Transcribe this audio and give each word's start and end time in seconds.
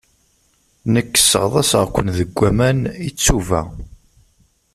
Nekk 0.93 1.11
sseɣḍaṣeɣ-ken 1.23 2.07
deg 2.17 2.29
waman, 2.37 2.79
i 3.07 3.09
ttuba. 3.11 3.61